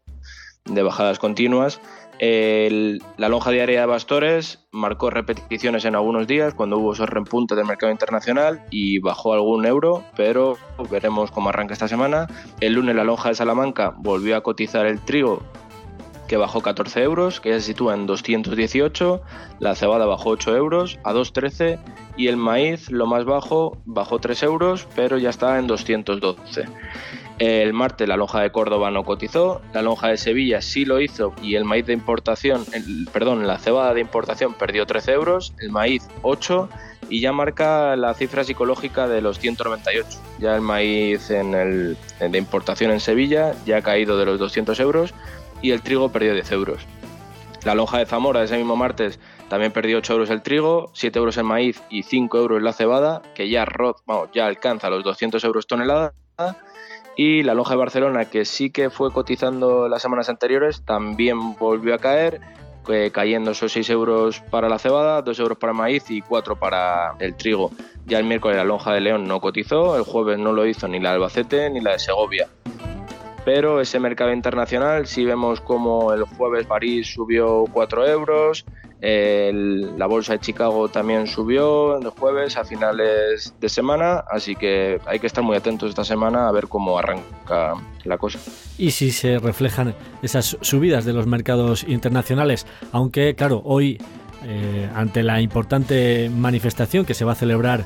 [0.66, 1.80] de bajadas continuas.
[2.20, 7.66] la lonja diaria de Bastores marcó repeticiones en algunos días cuando hubo esos repuntes del
[7.66, 10.59] mercado internacional y bajó algún euro, pero
[10.90, 12.26] veremos cómo arranca esta semana.
[12.61, 15.42] El lunes la lonja de Salamanca volvió a cotizar el trigo
[16.31, 19.21] que bajó 14 euros, que ya se sitúa en 218,
[19.59, 21.81] la cebada bajó 8 euros a 213
[22.16, 26.66] y el maíz, lo más bajo, bajó 3 euros, pero ya está en 212.
[27.40, 31.33] El martes la lonja de Córdoba no cotizó, la lonja de Sevilla sí lo hizo
[31.43, 32.64] y el maíz de importación,
[33.12, 36.68] perdón, la cebada de importación perdió 13 euros, el maíz 8
[37.09, 40.07] y ya marca la cifra psicológica de los 198.
[40.39, 45.12] Ya el maíz el, de importación en Sevilla ya ha caído de los 200 euros
[45.62, 46.86] y el trigo perdió 10 euros.
[47.64, 51.36] La lonja de Zamora ese mismo martes también perdió 8 euros el trigo, 7 euros
[51.36, 53.66] el maíz y 5 euros la cebada, que ya,
[54.32, 56.14] ya alcanza los 200 euros tonelada.
[57.16, 61.94] Y la lonja de Barcelona, que sí que fue cotizando las semanas anteriores, también volvió
[61.94, 62.40] a caer,
[63.12, 67.14] cayendo esos 6 euros para la cebada, 2 euros para el maíz y 4 para
[67.18, 67.72] el trigo.
[68.06, 70.98] Ya el miércoles la lonja de León no cotizó, el jueves no lo hizo ni
[70.98, 72.48] la de Albacete ni la de Segovia.
[73.45, 78.64] Pero ese mercado internacional sí vemos como el jueves París subió 4 euros,
[79.03, 85.18] la bolsa de Chicago también subió el jueves a finales de semana, así que hay
[85.18, 87.74] que estar muy atentos esta semana a ver cómo arranca
[88.05, 88.38] la cosa.
[88.76, 93.99] Y si se reflejan esas subidas de los mercados internacionales, aunque claro, hoy
[94.45, 97.84] eh, ante la importante manifestación que se va a celebrar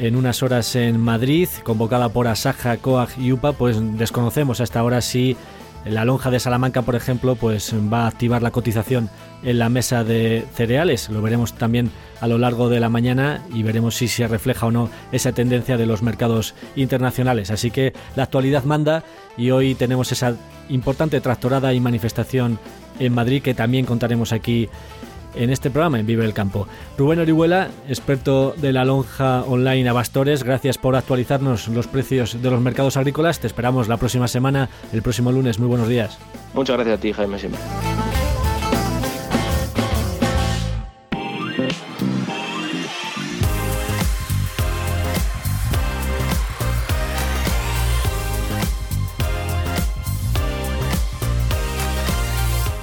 [0.00, 5.02] en unas horas en Madrid, convocada por Asaja, COAG y UPA, pues desconocemos hasta ahora
[5.02, 5.36] si
[5.84, 9.10] la lonja de Salamanca, por ejemplo, pues va a activar la cotización
[9.42, 11.10] en la mesa de cereales.
[11.10, 11.90] Lo veremos también
[12.20, 15.76] a lo largo de la mañana y veremos si se refleja o no esa tendencia
[15.76, 17.50] de los mercados internacionales.
[17.50, 19.04] Así que la actualidad manda
[19.36, 20.34] y hoy tenemos esa
[20.70, 22.58] importante tractorada y manifestación
[22.98, 24.68] en Madrid que también contaremos aquí
[25.34, 26.66] en este programa en Vive el Campo.
[26.96, 32.60] Rubén Orihuela, experto de la lonja online Abastores, gracias por actualizarnos los precios de los
[32.60, 33.40] mercados agrícolas.
[33.40, 35.58] Te esperamos la próxima semana, el próximo lunes.
[35.58, 36.18] Muy buenos días.
[36.54, 37.60] Muchas gracias a ti, Jaime, siempre.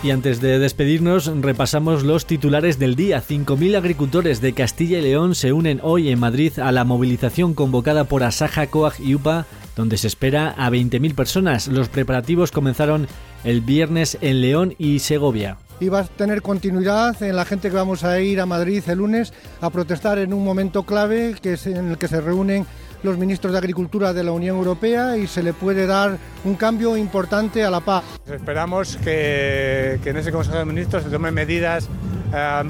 [0.08, 3.22] Y antes de despedirnos, repasamos los titulares del día.
[3.22, 8.06] 5.000 agricultores de Castilla y León se unen hoy en Madrid a la movilización convocada
[8.06, 9.46] por Asaja, COAG y UPA,
[9.76, 11.68] donde se espera a 20.000 personas.
[11.68, 13.06] Los preparativos comenzaron
[13.44, 17.76] el viernes en León y Segovia y va a tener continuidad en la gente que
[17.76, 19.32] vamos a ir a Madrid el lunes
[19.62, 22.66] a protestar en un momento clave que es en el que se reúnen
[23.04, 26.98] los ministros de Agricultura de la Unión Europea y se le puede dar un cambio
[26.98, 28.04] importante a la paz.
[28.26, 31.88] Esperamos que, en ese Consejo de Ministros se tomen medidas
[32.34, 32.64] eh,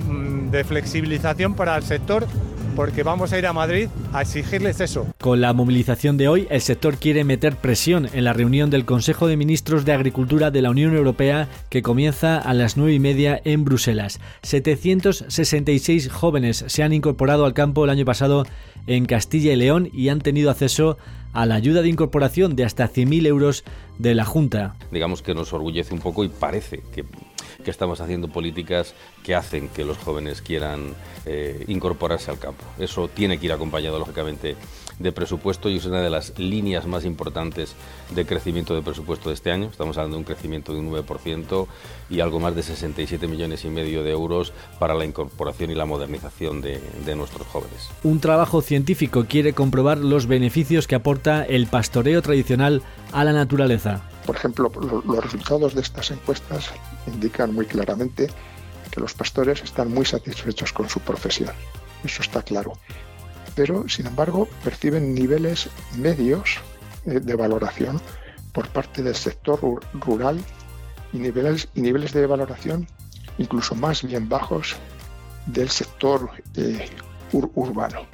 [0.51, 2.27] de flexibilización para el sector
[2.77, 5.07] porque vamos a ir a Madrid a exigirles eso.
[5.19, 9.25] Con la movilización de hoy, el sector quiere meter presión en la reunión del Consejo
[9.25, 13.41] de Ministros de Agricultura de la Unión Europea que comienza a las nueve y media
[13.43, 14.19] en Bruselas.
[14.43, 18.45] 766 jóvenes se han incorporado al campo el año pasado
[18.85, 20.99] en Castilla y León y han tenido acceso
[21.33, 23.63] a la ayuda de incorporación de hasta 100.000 euros
[23.97, 24.75] de la Junta.
[24.91, 27.05] Digamos que nos orgullece un poco y parece que
[27.63, 28.93] que estamos haciendo políticas
[29.23, 30.93] que hacen que los jóvenes quieran
[31.25, 32.63] eh, incorporarse al campo.
[32.79, 34.55] Eso tiene que ir acompañado, lógicamente,
[34.99, 37.75] de presupuesto y es una de las líneas más importantes
[38.15, 39.67] de crecimiento de presupuesto de este año.
[39.67, 41.67] Estamos hablando de un crecimiento de un 9%
[42.09, 45.85] y algo más de 67 millones y medio de euros para la incorporación y la
[45.85, 47.89] modernización de, de nuestros jóvenes.
[48.03, 52.81] Un trabajo científico quiere comprobar los beneficios que aporta el pastoreo tradicional
[53.11, 54.09] a la naturaleza.
[54.27, 54.69] Por ejemplo,
[55.05, 56.69] los resultados de estas encuestas
[57.07, 58.27] indican muy claramente
[58.91, 61.53] que los pastores están muy satisfechos con su profesión.
[62.03, 62.73] Eso está claro.
[63.55, 66.57] Pero, sin embargo, perciben niveles medios
[67.05, 68.01] eh, de valoración
[68.51, 69.59] por parte del sector
[69.93, 70.43] rural
[71.13, 72.87] y niveles, niveles de valoración
[73.37, 74.75] incluso más bien bajos
[75.45, 76.89] del sector eh,
[77.31, 78.07] urbano.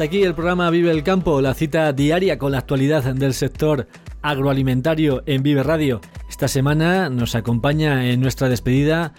[0.00, 3.86] Hasta aquí el programa Vive el Campo, la cita diaria con la actualidad del sector
[4.22, 6.00] agroalimentario en Vive Radio.
[6.26, 9.12] Esta semana nos acompaña en nuestra despedida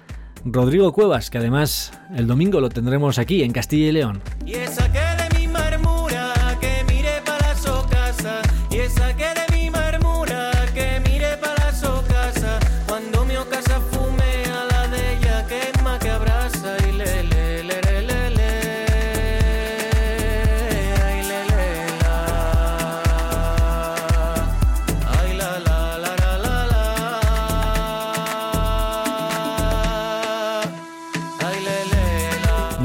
[0.43, 4.23] Rodrigo Cuevas, que además el domingo lo tendremos aquí en Castilla y León.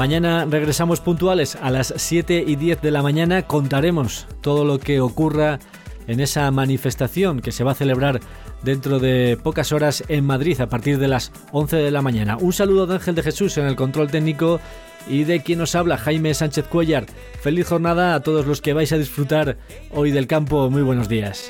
[0.07, 3.41] Mañana regresamos puntuales a las 7 y 10 de la mañana.
[3.41, 5.59] Contaremos todo lo que ocurra
[6.07, 8.21] en esa manifestación que se va a celebrar
[8.63, 12.37] dentro de pocas horas en Madrid a partir de las 11 de la mañana.
[12.37, 14.61] Un saludo de Ángel de Jesús en el control técnico
[15.09, 17.05] y de quien nos habla, Jaime Sánchez Cuellar.
[17.41, 19.57] Feliz jornada a todos los que vais a disfrutar
[19.91, 20.69] hoy del campo.
[20.69, 21.49] Muy buenos días.